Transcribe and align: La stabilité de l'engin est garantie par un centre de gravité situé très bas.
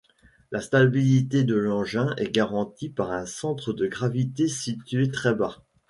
La 0.51 0.61
stabilité 0.61 1.43
de 1.43 1.53
l'engin 1.53 2.15
est 2.17 2.31
garantie 2.31 2.89
par 2.89 3.11
un 3.11 3.27
centre 3.27 3.71
de 3.71 3.85
gravité 3.85 4.47
situé 4.47 5.11
très 5.11 5.35
bas. 5.35 5.61